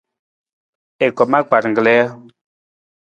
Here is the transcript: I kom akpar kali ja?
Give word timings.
I 1.05 1.07
kom 1.17 1.31
akpar 1.39 1.63
kali 1.75 1.93
ja? 1.99 2.05